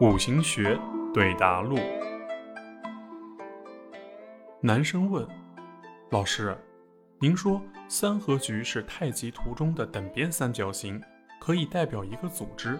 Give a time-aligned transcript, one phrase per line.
[0.00, 0.76] 五行学
[1.12, 1.78] 对答录。
[4.60, 5.24] 男生问
[6.10, 6.58] ：“老师，
[7.20, 11.00] 您说三合局是太极图中的等边三角形，
[11.40, 12.76] 可以代表一个组织。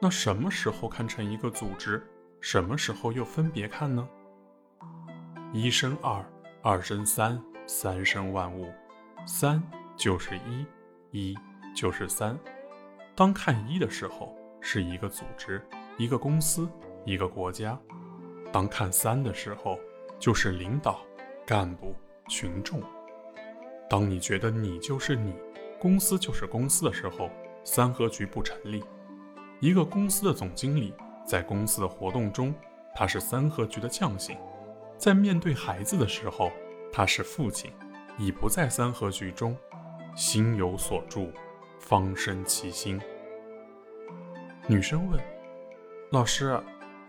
[0.00, 2.02] 那什么时候看成一个组织？
[2.40, 4.08] 什么时候又分别看呢？”
[5.52, 6.24] 一生二，
[6.62, 8.72] 二生三，三生万物，
[9.26, 9.62] 三
[9.96, 10.66] 就是一，
[11.10, 11.38] 一
[11.76, 12.38] 就是三。
[13.14, 15.62] 当看一的时候，是一个组织。
[15.96, 16.68] 一个公司，
[17.04, 17.78] 一个国家，
[18.52, 19.78] 当看三的时候，
[20.18, 21.00] 就是领导、
[21.46, 21.94] 干部、
[22.28, 22.82] 群众。
[23.88, 25.32] 当你觉得你就是你，
[25.78, 27.30] 公司就是公司的时候，
[27.62, 28.82] 三合局不成立。
[29.60, 30.92] 一个公司的总经理
[31.24, 32.52] 在公司的活动中，
[32.92, 34.36] 他是三合局的将星；
[34.98, 36.50] 在面对孩子的时候，
[36.92, 37.70] 他是父亲，
[38.18, 39.56] 已不在三合局中。
[40.16, 41.32] 心有所住，
[41.78, 43.00] 方生其心。
[44.66, 45.33] 女生问。
[46.14, 46.62] 老师，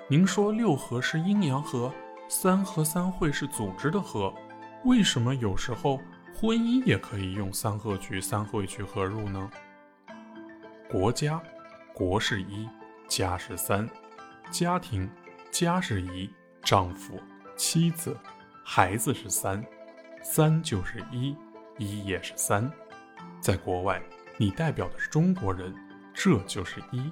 [0.07, 1.93] 您说六合是阴阳合，
[2.27, 4.33] 三合三会是组织的合，
[4.83, 6.01] 为什么有时候
[6.33, 9.47] 婚姻也可以用三合局、三会局合入呢？
[10.89, 11.39] 国家，
[11.93, 12.67] 国是一，
[13.07, 13.87] 家是三，
[14.49, 15.07] 家庭，
[15.51, 16.27] 家是一，
[16.63, 17.21] 丈夫、
[17.55, 18.17] 妻子、
[18.63, 19.63] 孩子是三，
[20.23, 21.37] 三就是一，
[21.77, 22.67] 一也是三。
[23.39, 24.01] 在国外，
[24.35, 25.71] 你代表的是中国人，
[26.11, 27.11] 这就是一，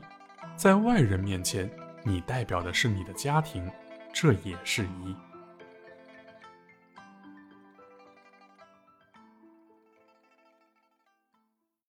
[0.56, 1.70] 在外人面前。
[2.04, 3.70] 你代表的是你的家庭，
[4.14, 5.16] 这也是一。